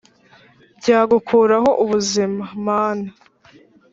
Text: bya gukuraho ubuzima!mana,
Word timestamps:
bya 0.79 0.99
gukuraho 1.11 1.69
ubuzima!mana, 1.83 3.09